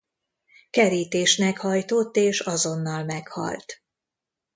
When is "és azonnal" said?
2.15-3.03